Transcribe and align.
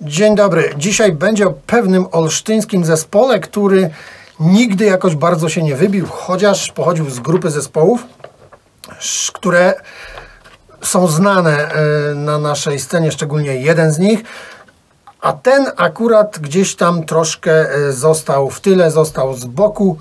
Dzień 0.00 0.34
dobry. 0.36 0.74
Dzisiaj 0.76 1.12
będzie 1.12 1.46
o 1.46 1.52
pewnym 1.66 2.06
olsztyńskim 2.12 2.84
zespole, 2.84 3.40
który 3.40 3.90
nigdy 4.40 4.84
jakoś 4.84 5.14
bardzo 5.14 5.48
się 5.48 5.62
nie 5.62 5.76
wybił, 5.76 6.06
chociaż 6.06 6.72
pochodził 6.72 7.10
z 7.10 7.20
grupy 7.20 7.50
zespołów, 7.50 8.06
które 9.32 9.74
są 10.82 11.06
znane 11.06 11.72
e, 11.72 12.14
na 12.14 12.38
naszej 12.38 12.78
scenie, 12.78 13.12
szczególnie 13.12 13.54
jeden 13.54 13.92
z 13.92 13.98
nich. 13.98 14.20
A 15.20 15.32
ten 15.32 15.66
akurat 15.76 16.38
gdzieś 16.38 16.76
tam 16.76 17.04
troszkę 17.04 17.74
e, 17.74 17.92
został 17.92 18.50
w 18.50 18.60
tyle, 18.60 18.90
został 18.90 19.34
z 19.34 19.44
boku, 19.44 19.96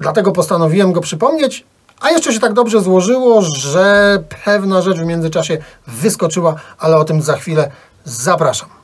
dlatego 0.00 0.32
postanowiłem 0.32 0.92
go 0.92 1.00
przypomnieć. 1.00 1.64
A 2.00 2.10
jeszcze 2.10 2.32
się 2.32 2.40
tak 2.40 2.52
dobrze 2.52 2.80
złożyło, 2.80 3.42
że 3.42 4.18
pewna 4.44 4.82
rzecz 4.82 4.98
w 4.98 5.06
międzyczasie 5.06 5.58
wyskoczyła, 5.86 6.54
ale 6.78 6.96
o 6.96 7.04
tym 7.04 7.22
za 7.22 7.36
chwilę 7.36 7.70
zapraszam. 8.04 8.83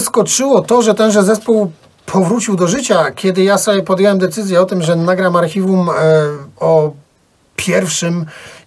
Wyskoczyło 0.00 0.60
to, 0.60 0.82
że 0.82 0.94
tenże 0.94 1.22
zespół 1.22 1.72
powrócił 2.06 2.56
do 2.56 2.68
życia, 2.68 3.10
kiedy 3.10 3.44
ja 3.44 3.58
sobie 3.58 3.82
podjąłem 3.82 4.18
decyzję 4.18 4.60
o 4.60 4.66
tym, 4.66 4.82
że 4.82 4.96
nagram 4.96 5.36
archiwum 5.36 5.88
e, 5.88 5.92
o 6.60 6.92
pierwszym 7.56 8.26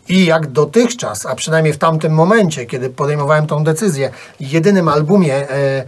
i 0.10 0.26
jak 0.26 0.48
dotychczas, 0.48 1.26
a 1.26 1.36
przynajmniej 1.36 1.74
w 1.74 1.78
tamtym 1.78 2.14
momencie, 2.14 2.66
kiedy 2.66 2.90
podejmowałem 2.90 3.48
tą 3.48 3.64
decyzję, 3.64 4.12
jedynym 4.40 4.88
albumie 4.88 5.50
e, 5.50 5.84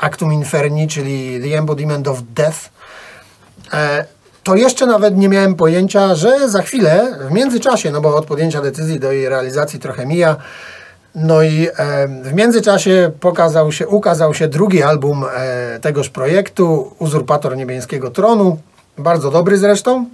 Actum 0.00 0.32
Inferni, 0.32 0.88
czyli 0.88 1.40
The 1.42 1.58
Embodiment 1.58 2.08
of 2.08 2.18
Death, 2.34 2.58
e, 3.72 4.04
to 4.42 4.56
jeszcze 4.56 4.86
nawet 4.86 5.16
nie 5.16 5.28
miałem 5.28 5.54
pojęcia, 5.54 6.14
że 6.14 6.48
za 6.48 6.62
chwilę, 6.62 7.18
w 7.28 7.32
międzyczasie, 7.32 7.90
no 7.90 8.00
bo 8.00 8.16
od 8.16 8.26
podjęcia 8.26 8.60
decyzji 8.60 9.00
do 9.00 9.12
jej 9.12 9.28
realizacji 9.28 9.78
trochę 9.78 10.06
mija, 10.06 10.36
no 11.22 11.42
i 11.42 11.68
e, 11.76 12.08
w 12.08 12.34
międzyczasie 12.34 13.10
pokazał 13.20 13.72
się, 13.72 13.88
ukazał 13.88 14.34
się 14.34 14.48
drugi 14.48 14.82
album 14.82 15.24
e, 15.36 15.80
tegoż 15.80 16.08
projektu, 16.08 16.94
Uzurpator 16.98 17.56
Niebieskiego 17.56 18.10
Tronu, 18.10 18.58
bardzo 18.98 19.30
dobry 19.30 19.58
zresztą. 19.58 20.06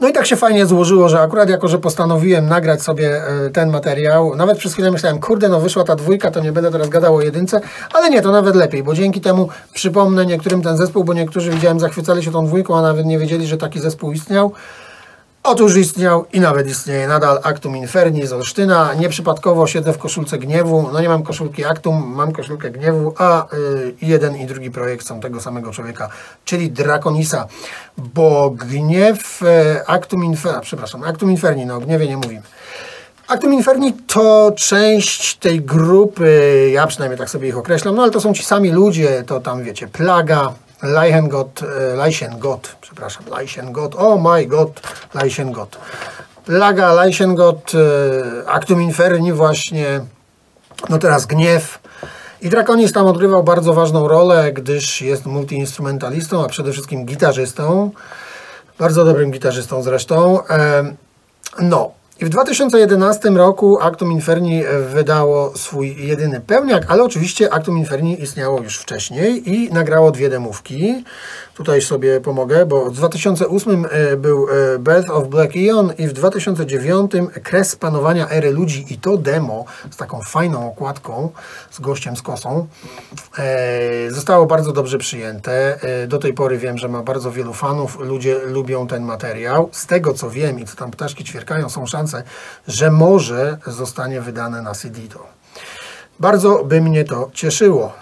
No 0.00 0.08
i 0.08 0.12
tak 0.12 0.26
się 0.26 0.36
fajnie 0.36 0.66
złożyło, 0.66 1.08
że 1.08 1.20
akurat 1.20 1.48
jako, 1.48 1.68
że 1.68 1.78
postanowiłem 1.78 2.48
nagrać 2.48 2.82
sobie 2.82 3.22
e, 3.24 3.50
ten 3.50 3.70
materiał, 3.70 4.36
nawet 4.36 4.58
przez 4.58 4.72
chwilę 4.72 4.90
myślałem, 4.90 5.18
kurde, 5.20 5.48
no 5.48 5.60
wyszła 5.60 5.84
ta 5.84 5.96
dwójka, 5.96 6.30
to 6.30 6.40
nie 6.40 6.52
będę 6.52 6.70
teraz 6.70 6.88
gadał 6.88 7.16
o 7.16 7.22
jedynce, 7.22 7.60
ale 7.94 8.10
nie, 8.10 8.22
to 8.22 8.32
nawet 8.32 8.56
lepiej, 8.56 8.82
bo 8.82 8.94
dzięki 8.94 9.20
temu 9.20 9.48
przypomnę 9.72 10.26
niektórym 10.26 10.62
ten 10.62 10.76
zespół, 10.76 11.04
bo 11.04 11.14
niektórzy 11.14 11.50
widziałem 11.50 11.80
zachwycali 11.80 12.22
się 12.22 12.32
tą 12.32 12.46
dwójką, 12.46 12.78
a 12.78 12.82
nawet 12.82 13.06
nie 13.06 13.18
wiedzieli, 13.18 13.46
że 13.46 13.56
taki 13.56 13.80
zespół 13.80 14.12
istniał. 14.12 14.52
Otóż 15.48 15.76
istniał 15.76 16.26
i 16.32 16.40
nawet 16.40 16.70
istnieje 16.70 17.08
nadal 17.08 17.40
Actum 17.42 17.76
Inferni 17.76 18.26
z 18.26 18.32
Olsztyna. 18.32 18.94
Nieprzypadkowo 18.94 19.66
siedzę 19.66 19.92
w 19.92 19.98
koszulce 19.98 20.38
gniewu. 20.38 20.88
No 20.92 21.00
nie 21.00 21.08
mam 21.08 21.22
koszulki 21.22 21.64
Actum, 21.64 22.14
mam 22.14 22.32
koszulkę 22.32 22.70
gniewu, 22.70 23.14
a 23.18 23.54
y, 23.54 23.94
jeden 24.02 24.36
i 24.36 24.46
drugi 24.46 24.70
projekt 24.70 25.06
są 25.06 25.20
tego 25.20 25.40
samego 25.40 25.72
człowieka, 25.72 26.08
czyli 26.44 26.70
Draconisa. 26.70 27.46
Bo 27.98 28.50
gniew 28.50 29.42
y, 29.42 29.46
Actum 29.86 30.24
Inferni, 30.24 30.60
przepraszam, 30.62 31.04
Actum 31.04 31.30
Inferni, 31.30 31.66
no 31.66 31.76
o 31.76 31.80
gniewie 31.80 32.08
nie 32.08 32.16
mówimy. 32.16 32.42
Actum 33.28 33.54
Inferni 33.54 33.92
to 33.92 34.52
część 34.56 35.36
tej 35.36 35.60
grupy, 35.60 36.70
ja 36.72 36.86
przynajmniej 36.86 37.18
tak 37.18 37.30
sobie 37.30 37.48
ich 37.48 37.58
określam, 37.58 37.94
no 37.94 38.02
ale 38.02 38.12
to 38.12 38.20
są 38.20 38.34
ci 38.34 38.44
sami 38.44 38.70
ludzie, 38.70 39.24
to 39.26 39.40
tam 39.40 39.62
wiecie, 39.62 39.88
Plaga, 39.88 40.52
Leichengot, 40.82 41.62
e, 41.62 41.96
Leichengot, 41.96 42.76
przepraszam, 42.80 43.24
Leichengot, 43.30 43.94
oh 43.94 44.36
my 44.36 44.46
god, 44.46 44.80
Leichengot. 45.14 45.78
Plaga, 46.44 46.92
Leichengot, 46.92 47.72
e, 47.74 48.48
Actum 48.50 48.82
Inferni 48.82 49.32
właśnie, 49.32 50.00
no 50.88 50.98
teraz 50.98 51.26
Gniew. 51.26 51.78
I 52.42 52.48
Draconis 52.48 52.92
tam 52.92 53.06
odgrywał 53.06 53.44
bardzo 53.44 53.74
ważną 53.74 54.08
rolę, 54.08 54.52
gdyż 54.52 55.00
jest 55.00 55.26
multiinstrumentalistą, 55.26 56.44
a 56.44 56.48
przede 56.48 56.72
wszystkim 56.72 57.06
gitarzystą. 57.06 57.90
Bardzo 58.78 59.04
dobrym 59.04 59.30
gitarzystą 59.30 59.82
zresztą. 59.82 60.46
Em, 60.46 60.96
No, 61.60 61.90
i 62.20 62.24
w 62.24 62.28
2011 62.28 63.30
roku 63.30 63.78
Actum 63.80 64.12
Inferni 64.12 64.64
e, 64.64 64.78
wydało 64.78 65.52
swój 65.56 66.06
jedyny 66.06 66.40
pełniak, 66.40 66.84
ale 66.88 67.02
oczywiście 67.02 67.52
Actum 67.52 67.78
Inferni 67.78 68.22
istniało 68.22 68.62
już 68.62 68.78
wcześniej 68.78 69.50
i 69.54 69.72
nagrało 69.72 70.10
dwie 70.10 70.28
demówki. 70.28 71.04
Tutaj 71.54 71.82
sobie 71.82 72.20
pomogę, 72.20 72.66
bo 72.66 72.90
w 72.90 72.92
2008 72.92 73.86
e, 73.90 74.16
był 74.16 74.46
e, 74.48 74.78
Birth 74.78 75.10
of 75.10 75.28
Black 75.28 75.52
Eon 75.56 75.92
i 75.98 76.06
w 76.06 76.12
2009 76.12 77.12
Kres 77.42 77.76
Panowania 77.76 78.30
Ery 78.30 78.50
Ludzi 78.50 78.86
i 78.90 78.98
to 78.98 79.16
demo 79.16 79.64
z 79.90 79.96
taką 79.96 80.20
fajną 80.20 80.70
okładką 80.70 81.30
z 81.70 81.80
gościem 81.80 82.16
z 82.16 82.22
kosą 82.22 82.66
zostało 84.08 84.46
bardzo 84.46 84.72
dobrze 84.72 84.98
przyjęte. 84.98 85.78
Do 86.08 86.18
tej 86.18 86.34
pory 86.34 86.58
wiem, 86.58 86.78
że 86.78 86.88
ma 86.88 87.02
bardzo 87.02 87.30
wielu 87.32 87.52
fanów. 87.52 87.98
Ludzie 88.00 88.38
lubią 88.44 88.86
ten 88.86 89.02
materiał. 89.02 89.68
Z 89.72 89.86
tego 89.86 90.14
co 90.14 90.30
wiem 90.30 90.60
i 90.60 90.64
co 90.64 90.76
tam 90.76 90.90
ptaszki 90.90 91.24
ćwierkają, 91.24 91.68
są 91.68 91.86
szanse, 91.86 92.05
że 92.68 92.90
może 92.90 93.58
zostanie 93.66 94.20
wydane 94.20 94.62
na 94.62 94.74
CD. 94.74 95.00
Bardzo 96.20 96.64
by 96.64 96.80
mnie 96.80 97.04
to 97.04 97.30
cieszyło. 97.34 97.92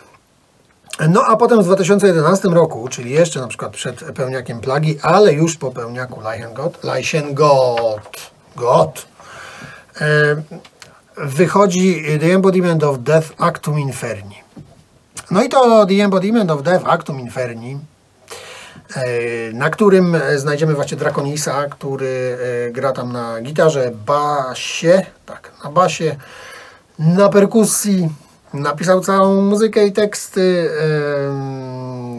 No 1.09 1.25
a 1.25 1.37
potem 1.37 1.62
w 1.62 1.65
2011 1.65 2.48
roku, 2.48 2.88
czyli 2.88 3.10
jeszcze 3.10 3.41
na 3.41 3.47
przykład 3.47 3.72
przed 3.72 4.04
pełniakiem 4.15 4.60
plagi, 4.60 4.98
ale 5.03 5.32
już 5.32 5.56
po 5.56 5.70
pełniaku 5.70 6.20
Leichengot, 6.20 6.84
Leichengot, 6.84 8.31
God, 8.56 9.06
e, 10.00 10.06
wychodzi 11.16 12.04
The 12.21 12.34
Embodiment 12.34 12.84
of 12.84 12.98
Death 12.98 13.28
Actum 13.38 13.78
Inferni. 13.78 14.42
No 15.31 15.42
i 15.42 15.48
to 15.48 15.86
The 15.86 15.94
Embodiment 15.94 16.50
of 16.50 16.62
Death 16.62 16.88
Actum 16.88 17.21
Inferni, 17.21 17.78
na 19.53 19.71
którym 19.71 20.16
znajdziemy 20.37 20.75
właśnie 20.75 20.97
Draconisa, 20.97 21.66
który 21.69 22.38
e, 22.69 22.71
gra 22.71 22.93
tam 22.93 23.12
na 23.12 23.41
gitarze, 23.41 23.91
basie, 24.06 25.06
tak, 25.27 25.53
na 25.65 25.71
basie, 25.71 26.16
na 26.99 27.28
perkusji, 27.28 28.09
napisał 28.54 29.00
całą 29.00 29.41
muzykę 29.41 29.87
i 29.87 29.93
teksty. 29.93 30.71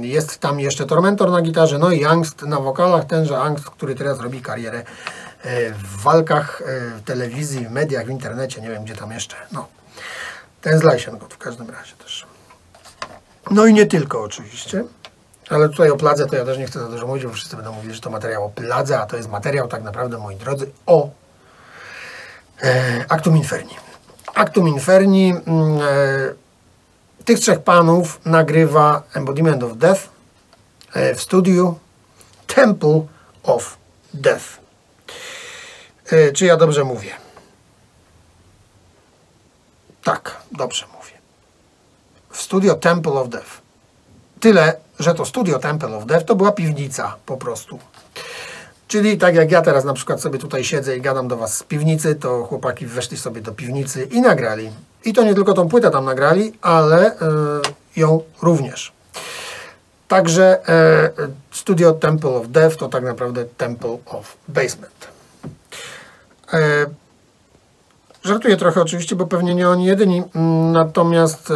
Jest 0.01 0.37
tam 0.37 0.59
jeszcze 0.59 0.85
Tormentor 0.85 1.31
na 1.31 1.41
gitarze, 1.41 1.77
no 1.77 1.91
i 1.91 2.05
Angst 2.05 2.41
na 2.41 2.59
wokalach. 2.59 3.05
Tenże 3.05 3.37
Angst, 3.37 3.69
który 3.69 3.95
teraz 3.95 4.19
robi 4.19 4.41
karierę 4.41 4.83
e, 5.43 5.71
w 5.71 6.01
walkach 6.01 6.61
e, 6.61 6.99
w 6.99 7.03
telewizji, 7.03 7.67
w 7.67 7.71
mediach, 7.71 8.05
w 8.05 8.09
internecie, 8.09 8.61
nie 8.61 8.69
wiem 8.69 8.83
gdzie 8.83 8.95
tam 8.95 9.11
jeszcze. 9.11 9.35
No, 9.51 9.67
ten 10.61 10.79
z 10.79 10.83
Leichengot 10.83 11.33
w 11.33 11.37
każdym 11.37 11.69
razie 11.69 11.95
też. 12.03 12.25
No 13.51 13.65
i 13.65 13.73
nie 13.73 13.85
tylko 13.85 14.21
oczywiście. 14.21 14.83
Ale 15.49 15.69
tutaj 15.69 15.89
o 15.89 15.97
pladze 15.97 16.25
to 16.25 16.35
ja 16.35 16.45
też 16.45 16.57
nie 16.57 16.65
chcę 16.65 16.79
za 16.79 16.87
dużo 16.87 17.07
mówić, 17.07 17.25
bo 17.25 17.31
wszyscy 17.33 17.55
będą 17.55 17.71
mówili, 17.71 17.93
że 17.93 18.01
to 18.01 18.09
materiał 18.09 18.45
o 18.45 18.49
pladze, 18.49 18.99
a 18.99 19.05
to 19.05 19.17
jest 19.17 19.29
materiał 19.29 19.67
tak 19.67 19.83
naprawdę, 19.83 20.17
moi 20.17 20.35
drodzy, 20.35 20.71
o 20.85 21.09
e, 22.63 23.05
Actum 23.09 23.37
Inferni. 23.37 23.75
Actum 24.33 24.67
Inferni 24.67 25.29
mm, 25.29 25.79
e, 25.81 25.83
tych 27.25 27.39
trzech 27.39 27.59
panów 27.59 28.25
nagrywa 28.25 29.03
Embodiment 29.13 29.63
of 29.63 29.77
Death 29.77 30.01
e, 30.93 31.15
w 31.15 31.21
studiu 31.21 31.79
Temple 32.47 33.01
of 33.43 33.77
Death. 34.13 34.45
E, 36.11 36.31
czy 36.31 36.45
ja 36.45 36.57
dobrze 36.57 36.83
mówię? 36.83 37.11
Tak, 40.03 40.37
dobrze 40.51 40.85
mówię. 40.97 41.13
W 42.29 42.41
studio 42.41 42.75
Temple 42.75 43.11
of 43.11 43.29
Death. 43.29 43.61
Tyle, 44.39 44.84
że 44.99 45.13
to 45.13 45.25
studio 45.25 45.59
Temple 45.59 45.97
of 45.97 46.05
Death 46.05 46.25
to 46.25 46.35
była 46.35 46.51
piwnica 46.51 47.15
po 47.25 47.37
prostu. 47.37 47.79
Czyli 48.87 49.17
tak 49.17 49.35
jak 49.35 49.51
ja 49.51 49.61
teraz 49.61 49.85
na 49.85 49.93
przykład 49.93 50.21
sobie 50.21 50.39
tutaj 50.39 50.63
siedzę 50.63 50.97
i 50.97 51.01
gadam 51.01 51.27
do 51.27 51.37
Was 51.37 51.57
z 51.57 51.63
piwnicy, 51.63 52.15
to 52.15 52.43
chłopaki 52.43 52.85
weszli 52.85 53.17
sobie 53.17 53.41
do 53.41 53.51
piwnicy 53.51 54.03
i 54.03 54.21
nagrali. 54.21 54.69
I 55.05 55.13
to 55.13 55.23
nie 55.23 55.35
tylko 55.35 55.53
tą 55.53 55.69
płytę 55.69 55.91
tam 55.91 56.05
nagrali, 56.05 56.53
ale 56.61 57.05
e, 57.05 57.17
ją 57.95 58.21
również. 58.41 58.93
Także 60.07 60.69
e, 60.69 61.11
studio 61.51 61.93
Temple 61.93 62.29
of 62.29 62.47
Death 62.47 62.77
to 62.77 62.87
tak 62.87 63.03
naprawdę 63.03 63.45
Temple 63.45 63.97
of 64.05 64.37
Basement. 64.47 65.07
E, 66.53 66.85
Żartuję 68.25 68.57
trochę 68.57 68.81
oczywiście, 68.81 69.15
bo 69.15 69.27
pewnie 69.27 69.55
nie 69.55 69.69
oni 69.69 69.85
jedyni, 69.85 70.23
mm, 70.35 70.71
natomiast 70.71 71.51
e, 71.51 71.55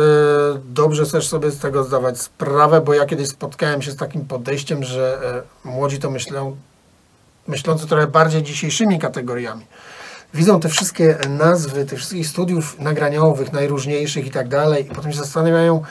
dobrze 0.66 1.06
też 1.06 1.28
sobie 1.28 1.52
z 1.52 1.60
tego 1.60 1.84
zdawać 1.84 2.22
sprawę, 2.22 2.82
bo 2.82 2.94
ja 2.94 3.06
kiedyś 3.06 3.28
spotkałem 3.28 3.82
się 3.82 3.92
z 3.92 3.96
takim 3.96 4.26
podejściem, 4.26 4.84
że 4.84 5.20
e, 5.66 5.70
młodzi 5.70 6.00
to 6.00 6.12
myślą, 6.12 6.56
myślący 7.48 7.88
trochę 7.88 8.08
bardziej 8.08 8.44
dzisiejszymi 8.44 9.00
kategoriami. 9.00 9.66
Widzą 10.34 10.60
te 10.60 10.70
wszystkie 10.70 11.18
nazwy 11.30 11.86
tych 11.86 12.00
wszystkich 12.00 12.28
studiów 12.28 12.80
nagraniowych, 12.80 13.54
najróżniejszych 13.54 14.28
i 14.28 14.32
tak 14.32 14.48
dalej 14.48 14.86
i 14.86 14.96
potem 14.96 15.12
się 15.12 15.18
zastanawiają, 15.18 15.84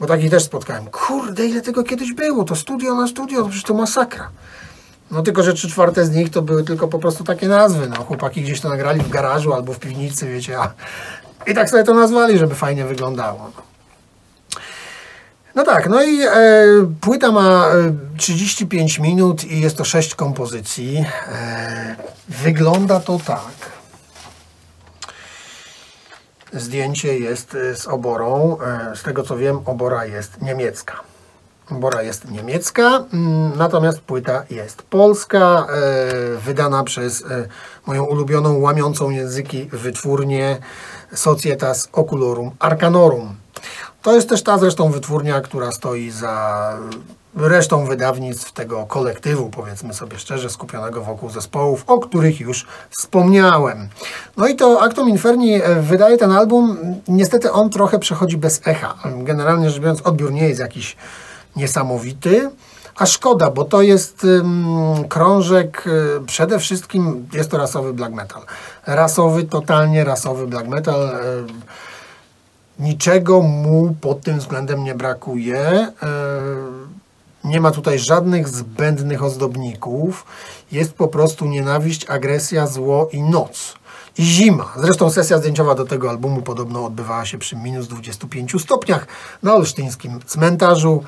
bo 0.00 0.06
takich 0.06 0.30
też 0.30 0.42
spotkałem, 0.42 0.86
kurde, 0.86 1.46
ile 1.46 1.60
tego 1.60 1.84
kiedyś 1.84 2.12
było, 2.12 2.44
to 2.44 2.56
studio 2.56 2.94
na 2.94 3.08
studio, 3.08 3.42
to 3.42 3.48
przecież 3.48 3.64
to 3.64 3.74
masakra. 3.74 4.30
No 5.10 5.22
tylko, 5.22 5.42
że 5.42 5.54
trzy 5.54 5.68
czwarte 5.68 6.04
z 6.04 6.10
nich 6.10 6.30
to 6.30 6.42
były 6.42 6.64
tylko 6.64 6.88
po 6.88 6.98
prostu 6.98 7.24
takie 7.24 7.48
nazwy. 7.48 7.88
No, 7.88 7.96
chłopaki 7.96 8.42
gdzieś 8.42 8.60
to 8.60 8.68
nagrali 8.68 9.00
w 9.00 9.08
garażu 9.08 9.54
albo 9.54 9.72
w 9.72 9.78
piwnicy, 9.78 10.28
wiecie, 10.28 10.58
a 10.58 10.72
i 11.46 11.54
tak 11.54 11.70
sobie 11.70 11.84
to 11.84 11.94
nazwali, 11.94 12.38
żeby 12.38 12.54
fajnie 12.54 12.84
wyglądało. 12.84 13.50
No 15.54 15.64
tak, 15.64 15.88
no 15.88 16.02
i 16.02 16.22
e, 16.22 16.32
płyta 17.00 17.32
ma 17.32 17.66
e, 17.66 18.16
35 18.16 18.98
minut 18.98 19.44
i 19.44 19.60
jest 19.60 19.76
to 19.76 19.84
6 19.84 20.14
kompozycji. 20.14 21.04
E, 21.32 21.96
wygląda 22.28 23.00
to 23.00 23.18
tak. 23.26 23.70
Zdjęcie 26.52 27.18
jest 27.18 27.54
e, 27.54 27.76
z 27.76 27.86
oborą. 27.86 28.58
E, 28.60 28.96
z 28.96 29.02
tego 29.02 29.22
co 29.22 29.36
wiem, 29.36 29.60
obora 29.64 30.06
jest 30.06 30.42
niemiecka. 30.42 31.09
Bora 31.70 32.02
jest 32.02 32.30
niemiecka, 32.30 33.04
mm, 33.12 33.58
natomiast 33.58 34.00
płyta 34.00 34.44
jest 34.50 34.82
polska, 34.82 35.66
e, 35.68 36.36
wydana 36.36 36.84
przez 36.84 37.22
e, 37.22 37.48
moją 37.86 38.04
ulubioną, 38.04 38.58
łamiącą 38.58 39.10
języki 39.10 39.68
wytwórnię 39.72 40.58
Societas 41.14 41.88
Oculorum 41.92 42.50
Arcanorum. 42.58 43.34
To 44.02 44.14
jest 44.14 44.28
też 44.28 44.42
ta 44.42 44.58
zresztą 44.58 44.90
wytwórnia, 44.90 45.40
która 45.40 45.72
stoi 45.72 46.10
za 46.10 46.76
resztą 47.36 47.84
wydawnictw 47.84 48.52
tego 48.52 48.86
kolektywu, 48.86 49.50
powiedzmy 49.50 49.94
sobie 49.94 50.18
szczerze, 50.18 50.50
skupionego 50.50 51.02
wokół 51.02 51.30
zespołów, 51.30 51.84
o 51.86 51.98
których 51.98 52.40
już 52.40 52.66
wspomniałem. 52.90 53.88
No 54.36 54.48
i 54.48 54.56
to 54.56 54.82
Actum 54.82 55.08
Inferni 55.08 55.54
e, 55.54 55.82
wydaje 55.82 56.18
ten 56.18 56.32
album, 56.32 56.78
niestety 57.08 57.52
on 57.52 57.70
trochę 57.70 57.98
przechodzi 57.98 58.36
bez 58.36 58.60
echa. 58.64 58.94
Generalnie 59.16 59.70
rzecz 59.70 59.80
biorąc, 59.80 60.02
odbiór 60.02 60.32
nie 60.32 60.48
jest 60.48 60.60
jakiś 60.60 60.96
niesamowity. 61.56 62.50
A 62.96 63.06
szkoda, 63.06 63.50
bo 63.50 63.64
to 63.64 63.82
jest 63.82 64.26
krążek, 65.08 65.84
y, 65.86 66.26
przede 66.26 66.58
wszystkim 66.58 67.28
jest 67.32 67.50
to 67.50 67.58
rasowy 67.58 67.92
black 67.94 68.14
metal. 68.14 68.42
Rasowy, 68.86 69.44
totalnie 69.44 70.04
rasowy 70.04 70.46
black 70.46 70.68
metal. 70.68 71.08
Y, 71.08 72.82
niczego 72.82 73.42
mu 73.42 73.96
pod 74.00 74.20
tym 74.20 74.38
względem 74.38 74.84
nie 74.84 74.94
brakuje. 74.94 75.88
Y, 75.88 77.48
nie 77.48 77.60
ma 77.60 77.70
tutaj 77.70 77.98
żadnych 77.98 78.48
zbędnych 78.48 79.22
ozdobników. 79.22 80.26
Jest 80.72 80.92
po 80.92 81.08
prostu 81.08 81.44
nienawiść, 81.44 82.10
agresja, 82.10 82.66
zło 82.66 83.08
i 83.12 83.22
noc. 83.22 83.74
I 84.18 84.24
zima. 84.24 84.72
Zresztą 84.76 85.10
sesja 85.10 85.38
zdjęciowa 85.38 85.74
do 85.74 85.84
tego 85.84 86.10
albumu 86.10 86.42
podobno 86.42 86.84
odbywała 86.84 87.26
się 87.26 87.38
przy 87.38 87.56
minus 87.56 87.88
25 87.88 88.62
stopniach 88.62 89.06
na 89.42 89.54
olsztyńskim 89.54 90.20
cmentarzu. 90.26 91.04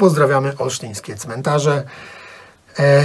Pozdrawiamy 0.00 0.52
olsztyńskie 0.58 1.16
cmentarze. 1.16 1.82
E, 2.78 3.04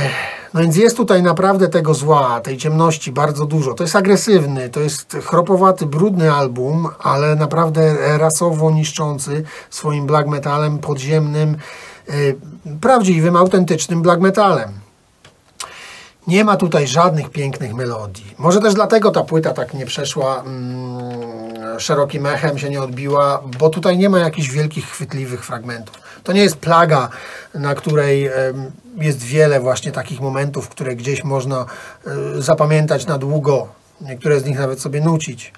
no 0.53 0.61
więc 0.61 0.77
jest 0.77 0.97
tutaj 0.97 1.23
naprawdę 1.23 1.67
tego 1.67 1.93
zła, 1.93 2.41
tej 2.41 2.57
ciemności 2.57 3.11
bardzo 3.11 3.45
dużo. 3.45 3.73
To 3.73 3.83
jest 3.83 3.95
agresywny, 3.95 4.69
to 4.69 4.79
jest 4.79 5.17
chropowaty, 5.23 5.85
brudny 5.85 6.31
album, 6.33 6.89
ale 6.99 7.35
naprawdę 7.35 7.95
rasowo 8.17 8.71
niszczący 8.71 9.43
swoim 9.69 10.05
black 10.05 10.27
metalem 10.27 10.77
podziemnym, 10.77 11.57
e, 12.09 12.13
prawdziwym, 12.81 13.35
autentycznym 13.35 14.01
black 14.01 14.21
metalem. 14.21 14.69
Nie 16.27 16.43
ma 16.43 16.57
tutaj 16.57 16.87
żadnych 16.87 17.29
pięknych 17.29 17.73
melodii. 17.73 18.35
Może 18.37 18.59
też 18.59 18.73
dlatego 18.73 19.11
ta 19.11 19.23
płyta 19.23 19.53
tak 19.53 19.73
nie 19.73 19.85
przeszła 19.85 20.41
mm, 20.41 21.79
szerokim 21.79 22.25
echem, 22.25 22.57
się 22.59 22.69
nie 22.69 22.81
odbiła, 22.81 23.41
bo 23.59 23.69
tutaj 23.69 23.97
nie 23.97 24.09
ma 24.09 24.19
jakichś 24.19 24.49
wielkich, 24.49 24.85
chwytliwych 24.85 25.45
fragmentów. 25.45 26.04
To 26.25 26.33
nie 26.33 26.41
jest 26.41 26.57
plaga, 26.57 27.09
na 27.53 27.75
której 27.75 28.29
jest 28.97 29.23
wiele 29.23 29.59
właśnie 29.59 29.91
takich 29.91 30.21
momentów, 30.21 30.69
które 30.69 30.95
gdzieś 30.95 31.23
można 31.23 31.65
y, 32.37 32.41
zapamiętać 32.41 33.05
na 33.05 33.17
długo. 33.17 33.67
Niektóre 34.01 34.39
z 34.39 34.45
nich 34.45 34.59
nawet 34.59 34.81
sobie 34.81 35.01
nucić. 35.01 35.53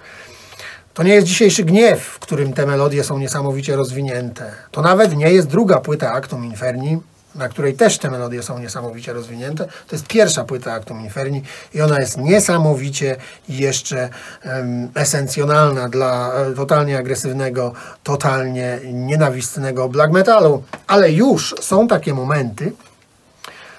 To 0.94 1.04
nie 1.04 1.14
jest 1.14 1.28
dzisiejszy 1.28 1.64
gniew, 1.64 2.02
w 2.02 2.19
którym 2.19 2.54
te 2.54 2.66
melodie 2.66 3.04
są 3.04 3.18
niesamowicie 3.18 3.75
rozwinięte. 3.75 4.52
To 4.72 4.81
nawet 4.81 5.18
nie 5.18 5.31
jest 5.31 5.48
druga 5.48 5.80
płyta 5.80 6.14
Actum 6.14 6.46
Inferni, 6.46 7.00
na 7.38 7.50
której 7.50 7.74
też 7.74 7.98
te 7.98 8.12
melodie 8.12 8.44
są 8.44 8.60
niesamowicie 8.60 9.13
rozwinięte. 9.13 9.66
To 9.66 9.95
jest 9.95 10.07
pierwsza 10.07 10.44
płyta 10.44 10.74
Actum 10.74 11.01
Inferni 11.01 11.44
i 11.74 11.81
ona 11.81 12.00
jest 12.00 12.18
niesamowicie 12.18 13.16
jeszcze 13.50 14.10
um, 14.45 14.89
esencjonalna 14.95 15.89
dla 15.89 16.34
e, 16.34 16.54
totalnie 16.54 16.98
agresywnego, 16.98 17.74
totalnie 18.04 18.80
nienawistnego 18.94 19.89
black 19.89 20.13
metalu. 20.13 20.63
Ale 20.88 21.12
już 21.12 21.56
są 21.62 21.88
takie 21.88 22.13
momenty, 22.13 22.74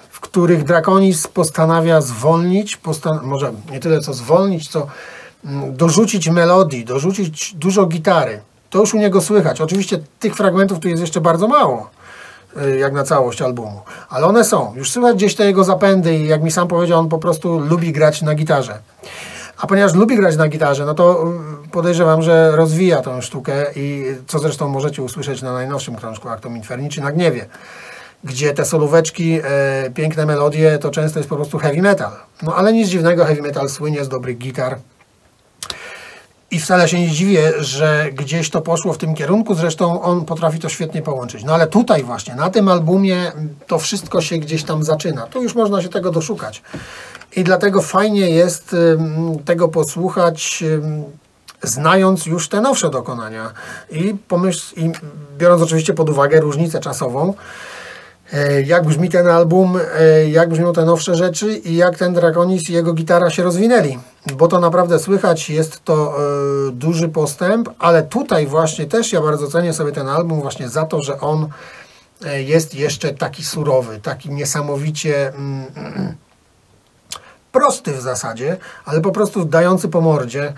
w 0.09 0.19
których 0.19 0.63
Draconis 0.63 1.27
postanawia 1.27 2.01
zwolnić, 2.01 2.77
postan 2.77 3.19
może 3.23 3.53
nie 3.71 3.79
tyle 3.79 3.99
co 3.99 4.13
zwolnić, 4.13 4.67
co 4.67 4.87
mm, 5.45 5.75
dorzucić 5.75 6.29
melodii, 6.29 6.85
dorzucić 6.85 7.53
dużo 7.53 7.85
gitary. 7.85 8.41
To 8.69 8.79
już 8.79 8.93
u 8.93 8.97
niego 8.97 9.21
słychać. 9.21 9.61
Oczywiście 9.61 9.99
tych 10.19 10.35
fragmentów 10.35 10.79
tu 10.79 10.87
jest 10.87 11.01
jeszcze 11.01 11.21
bardzo 11.21 11.47
mało 11.47 11.89
jak 12.79 12.93
na 12.93 13.03
całość 13.03 13.41
albumu. 13.41 13.81
Ale 14.09 14.25
one 14.25 14.43
są. 14.43 14.73
Już 14.75 14.91
słychać 14.91 15.15
gdzieś 15.15 15.35
te 15.35 15.45
jego 15.45 15.63
zapędy 15.63 16.15
i 16.15 16.27
jak 16.27 16.43
mi 16.43 16.51
sam 16.51 16.67
powiedział, 16.67 16.99
on 16.99 17.09
po 17.09 17.17
prostu 17.17 17.59
lubi 17.59 17.91
grać 17.91 18.21
na 18.21 18.35
gitarze. 18.35 18.79
A 19.57 19.67
ponieważ 19.67 19.93
lubi 19.93 20.15
grać 20.15 20.37
na 20.37 20.47
gitarze, 20.47 20.85
no 20.85 20.93
to 20.93 21.23
y, 21.65 21.69
podejrzewam, 21.69 22.21
że 22.21 22.51
rozwija 22.55 23.01
tę 23.01 23.21
sztukę 23.21 23.65
i 23.75 24.05
co 24.27 24.39
zresztą 24.39 24.67
możecie 24.67 25.03
usłyszeć 25.03 25.41
na 25.41 25.53
najnowszym 25.53 25.95
krążku 25.95 26.29
Actum 26.29 26.57
Inferni, 26.57 26.89
czy 26.89 27.01
na 27.01 27.11
Gniewie, 27.11 27.45
gdzie 28.23 28.53
te 28.53 28.65
solóweczki, 28.65 29.39
e, 29.43 29.91
piękne 29.91 30.25
melodie, 30.25 30.77
to 30.77 30.91
często 30.91 31.19
jest 31.19 31.29
po 31.29 31.35
prostu 31.35 31.57
heavy 31.57 31.81
metal. 31.81 32.11
No 32.41 32.55
ale 32.55 32.73
nic 32.73 32.89
dziwnego, 32.89 33.25
heavy 33.25 33.41
metal 33.41 33.69
słynie 33.69 34.03
z 34.03 34.09
dobrych 34.09 34.37
gitar, 34.37 34.77
i 36.51 36.59
wcale 36.59 36.89
się 36.89 36.99
nie 36.99 37.09
dziwię, 37.09 37.53
że 37.59 38.09
gdzieś 38.13 38.49
to 38.49 38.61
poszło 38.61 38.93
w 38.93 38.97
tym 38.97 39.15
kierunku, 39.15 39.55
zresztą 39.55 40.01
on 40.01 40.25
potrafi 40.25 40.59
to 40.59 40.69
świetnie 40.69 41.01
połączyć. 41.01 41.43
No 41.43 41.53
ale 41.53 41.67
tutaj 41.67 42.03
właśnie, 42.03 42.35
na 42.35 42.49
tym 42.49 42.67
albumie 42.67 43.31
to 43.67 43.79
wszystko 43.79 44.21
się 44.21 44.37
gdzieś 44.37 44.63
tam 44.63 44.83
zaczyna. 44.83 45.27
Tu 45.27 45.43
już 45.43 45.55
można 45.55 45.81
się 45.81 45.89
tego 45.89 46.11
doszukać. 46.11 46.61
I 47.35 47.43
dlatego 47.43 47.81
fajnie 47.81 48.29
jest 48.29 48.75
tego 49.45 49.67
posłuchać, 49.67 50.63
znając 51.63 52.25
już 52.25 52.49
te 52.49 52.61
nowsze 52.61 52.89
dokonania 52.89 53.51
i, 53.91 54.15
pomyśl, 54.27 54.81
i 54.81 54.91
biorąc 55.37 55.61
oczywiście 55.61 55.93
pod 55.93 56.09
uwagę 56.09 56.41
różnicę 56.41 56.79
czasową, 56.79 57.33
jak 58.65 58.85
brzmi 58.85 59.09
ten 59.09 59.27
album, 59.27 59.79
e, 59.99 60.29
jak 60.29 60.49
brzmią 60.49 60.73
te 60.73 60.85
nowsze 60.85 61.15
rzeczy 61.15 61.57
i 61.57 61.75
jak 61.75 61.97
ten 61.97 62.13
Draconis 62.13 62.69
i 62.69 62.73
jego 62.73 62.93
gitara 62.93 63.29
się 63.29 63.43
rozwinęli. 63.43 63.99
Bo 64.35 64.47
to 64.47 64.59
naprawdę 64.59 64.99
słychać, 64.99 65.49
jest 65.49 65.83
to 65.83 66.15
e, 66.17 66.71
duży 66.71 67.09
postęp, 67.09 67.69
ale 67.79 68.03
tutaj 68.03 68.47
właśnie 68.47 68.85
też 68.85 69.13
ja 69.13 69.21
bardzo 69.21 69.47
cenię 69.47 69.73
sobie 69.73 69.91
ten 69.91 70.07
album 70.07 70.41
właśnie 70.41 70.69
za 70.69 70.85
to, 70.85 71.01
że 71.01 71.19
on 71.19 71.47
jest 72.45 72.75
jeszcze 72.75 73.13
taki 73.13 73.43
surowy, 73.43 73.99
taki 73.99 74.29
niesamowicie 74.29 75.27
mm, 75.27 75.65
prosty 77.51 77.93
w 77.93 78.01
zasadzie, 78.01 78.57
ale 78.85 79.01
po 79.01 79.11
prostu 79.11 79.45
dający 79.45 79.87
po 79.89 80.01
mordzie, 80.01 80.53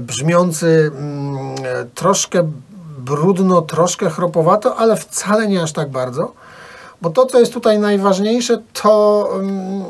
brzmiący 0.00 0.90
mm, 0.94 1.54
troszkę 1.94 2.50
brudno, 2.98 3.62
troszkę 3.62 4.10
chropowato, 4.10 4.76
ale 4.76 4.96
wcale 4.96 5.48
nie 5.48 5.62
aż 5.62 5.72
tak 5.72 5.90
bardzo. 5.90 6.32
Bo 7.02 7.10
to, 7.10 7.26
co 7.26 7.40
jest 7.40 7.52
tutaj 7.52 7.78
najważniejsze, 7.78 8.62
to 8.72 9.28
um, 9.32 9.84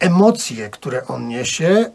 emocje, 0.00 0.70
które 0.70 1.06
on 1.06 1.28
niesie, 1.28 1.90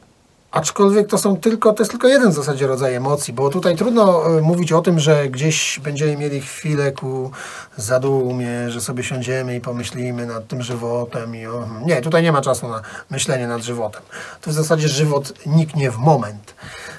Aczkolwiek 0.54 1.08
to 1.08 1.18
są 1.18 1.38
tylko, 1.38 1.74
to 1.74 1.84
jest 1.84 1.92
tylko 1.92 2.08
jeden 2.08 2.32
w 2.32 2.34
zasadzie 2.34 2.68
rodzaj 2.68 2.96
emocji, 2.96 3.34
bo 3.34 3.50
tutaj 3.50 3.76
trudno 3.76 4.38
e, 4.38 4.42
mówić 4.42 4.72
o 4.72 4.82
tym, 4.82 5.00
że 5.00 5.30
gdzieś 5.30 5.80
będziemy 5.84 6.18
mieli 6.18 6.42
chwilę 6.42 6.92
ku 6.92 7.32
zadumie, 7.78 8.72
że 8.72 8.82
sobie 8.82 9.04
siądziemy 9.04 9.56
i 9.56 9.62
pomyślimy 9.62 10.26
nad 10.26 10.48
tym 10.48 10.62
żywotem. 10.62 11.36
I. 11.36 11.46
Nie, 11.86 12.02
tutaj 12.02 12.24
nie 12.24 12.32
ma 12.32 12.42
czasu 12.42 12.68
na 12.68 12.82
myślenie 13.10 13.48
nad 13.48 13.62
żywotem. 13.62 14.02
To 14.42 14.52
w 14.52 14.54
zasadzie 14.54 14.88
żywot 14.88 15.34
niknie 15.46 15.92
w 15.92 15.98
moment. 15.98 16.56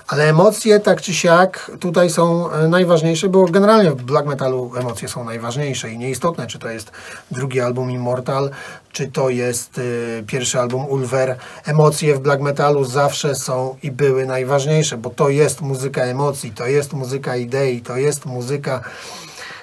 Ale 0.06 0.28
emocje 0.28 0.80
tak 0.80 1.02
czy 1.02 1.14
siak 1.14 1.70
tutaj 1.80 2.10
są 2.10 2.50
e, 2.50 2.68
najważniejsze, 2.68 3.28
bo 3.28 3.44
generalnie 3.44 3.90
w 3.90 4.02
black 4.02 4.26
metalu 4.26 4.72
emocje 4.76 5.08
są 5.08 5.24
najważniejsze 5.24 5.90
i 5.90 5.98
nieistotne, 5.98 6.46
czy 6.46 6.58
to 6.58 6.68
jest 6.68 6.90
drugi 7.30 7.60
album 7.60 7.90
Immortal, 7.90 8.50
czy 8.92 9.08
to 9.08 9.30
jest 9.30 9.78
y, 9.78 10.24
pierwszy 10.26 10.60
album 10.60 10.84
Ulver. 10.84 11.36
Emocje 11.64 12.14
w 12.14 12.20
black 12.20 12.42
metalu 12.42 12.84
zawsze 12.84 13.34
są 13.34 13.76
i 13.82 13.90
były 13.90 14.26
najważniejsze, 14.26 14.96
bo 14.96 15.10
to 15.10 15.28
jest 15.28 15.60
muzyka 15.60 16.02
emocji, 16.02 16.52
to 16.52 16.66
jest 16.66 16.92
muzyka 16.92 17.36
idei, 17.36 17.80
to 17.80 17.96
jest 17.96 18.26
muzyka 18.26 18.80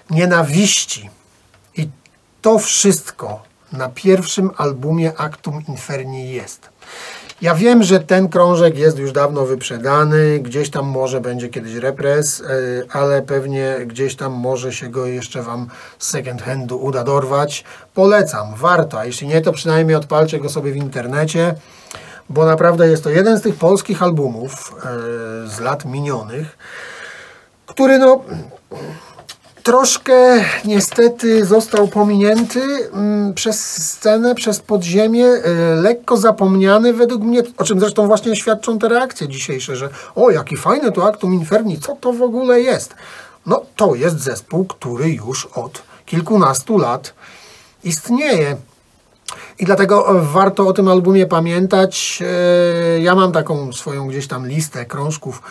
nienawiści. 0.09 1.09
I 1.77 1.89
to 2.41 2.59
wszystko 2.59 3.43
na 3.71 3.89
pierwszym 3.89 4.51
albumie 4.57 5.13
Actum 5.17 5.63
Inferni 5.67 6.31
jest. 6.31 6.69
Ja 7.41 7.55
wiem, 7.55 7.83
że 7.83 7.99
ten 7.99 8.29
krążek 8.29 8.77
jest 8.77 8.99
już 8.99 9.11
dawno 9.11 9.45
wyprzedany, 9.45 10.39
gdzieś 10.39 10.69
tam 10.69 10.85
może 10.85 11.21
będzie 11.21 11.49
kiedyś 11.49 11.73
repres, 11.73 12.39
yy, 12.39 12.87
ale 12.91 13.21
pewnie 13.21 13.75
gdzieś 13.85 14.15
tam 14.15 14.33
może 14.33 14.73
się 14.73 14.89
go 14.89 15.05
jeszcze 15.05 15.41
Wam 15.41 15.67
z 15.99 16.09
second 16.09 16.41
handu 16.41 16.77
uda 16.77 17.03
dorwać. 17.03 17.63
Polecam, 17.93 18.55
warto, 18.55 18.99
a 18.99 19.05
jeśli 19.05 19.27
nie, 19.27 19.41
to 19.41 19.53
przynajmniej 19.53 19.95
odpalcie 19.95 20.39
go 20.39 20.49
sobie 20.49 20.71
w 20.71 20.75
internecie, 20.75 21.55
bo 22.29 22.45
naprawdę 22.45 22.87
jest 22.87 23.03
to 23.03 23.09
jeden 23.09 23.37
z 23.37 23.41
tych 23.41 23.55
polskich 23.55 24.03
albumów 24.03 24.75
yy, 25.41 25.49
z 25.49 25.59
lat 25.59 25.85
minionych, 25.85 26.57
który 27.65 27.99
no 27.99 28.23
troszkę 29.63 30.45
niestety 30.65 31.45
został 31.45 31.87
pominięty 31.87 32.61
mm, 32.93 33.33
przez 33.33 33.87
scenę, 33.87 34.35
przez 34.35 34.59
podziemie, 34.59 35.25
y, 35.25 35.41
lekko 35.81 36.17
zapomniany 36.17 36.93
według 36.93 37.23
mnie, 37.23 37.43
o 37.57 37.63
czym 37.63 37.79
zresztą 37.79 38.07
właśnie 38.07 38.35
świadczą 38.35 38.79
te 38.79 38.89
reakcje 38.89 39.27
dzisiejsze, 39.27 39.75
że 39.75 39.89
o, 40.15 40.31
jaki 40.31 40.57
fajny 40.57 40.91
to 40.91 41.07
Actum 41.07 41.33
Inferni, 41.33 41.79
co 41.79 41.95
to 41.95 42.13
w 42.13 42.21
ogóle 42.21 42.61
jest? 42.61 42.95
No, 43.45 43.61
to 43.75 43.95
jest 43.95 44.19
zespół, 44.19 44.65
który 44.65 45.09
już 45.09 45.45
od 45.45 45.81
kilkunastu 46.05 46.77
lat 46.77 47.13
istnieje. 47.83 48.57
I 49.59 49.65
dlatego 49.65 50.05
warto 50.21 50.67
o 50.67 50.73
tym 50.73 50.87
albumie 50.87 51.27
pamiętać. 51.27 52.23
E, 52.95 52.99
Ja 52.99 53.15
mam 53.15 53.31
taką 53.31 53.73
swoją 53.73 54.07
gdzieś 54.07 54.27
tam 54.27 54.47
listę 54.47 54.85
krążków, 54.85 55.41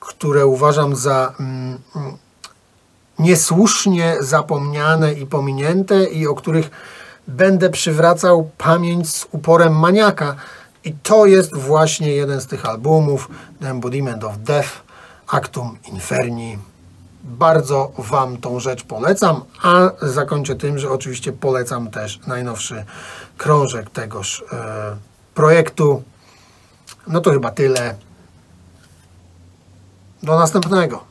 które 0.00 0.46
uważam 0.46 0.96
za 0.96 1.34
mm, 1.40 1.78
mm, 1.96 2.16
niesłusznie 3.18 4.16
zapomniane 4.20 5.12
i 5.12 5.26
pominięte 5.26 6.04
i 6.04 6.26
o 6.26 6.34
których 6.34 6.70
będę 7.28 7.70
przywracał 7.70 8.50
pamięć 8.58 9.14
z 9.14 9.26
uporem 9.32 9.78
maniaka. 9.78 10.34
I 10.84 10.92
to 10.92 11.26
jest 11.26 11.56
właśnie 11.56 12.12
jeden 12.12 12.40
z 12.40 12.46
tych 12.46 12.66
albumów, 12.66 13.28
The 13.60 13.68
Embodiment 13.70 14.24
of 14.24 14.38
Death, 14.38 14.68
Actum 15.28 15.78
Inferni. 15.92 16.58
Bardzo 17.24 17.92
Wam 17.98 18.36
tą 18.36 18.60
rzecz 18.60 18.84
polecam, 18.84 19.40
a 19.62 19.90
zakończę 20.02 20.56
tym, 20.56 20.78
że 20.78 20.90
oczywiście 20.90 21.32
polecam 21.32 21.90
też 21.90 22.20
najnowszy 22.26 22.84
krążek 23.36 23.90
tegoż 23.90 24.44
e, 24.52 24.96
projektu. 25.34 26.02
No 27.06 27.20
to 27.20 27.30
chyba 27.30 27.50
tyle. 27.50 27.94
Do 30.22 30.38
następnego. 30.38 31.07